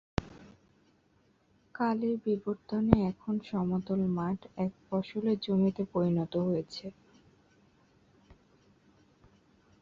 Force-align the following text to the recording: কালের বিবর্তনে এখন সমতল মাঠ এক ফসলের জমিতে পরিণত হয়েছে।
কালের 1.75 2.15
বিবর্তনে 2.25 2.95
এখন 3.11 3.35
সমতল 3.49 3.99
মাঠ 4.17 4.39
এক 4.57 4.71
ফসলের 4.85 5.37
জমিতে 5.45 5.83
পরিণত 5.93 6.33
হয়েছে। 6.47 6.85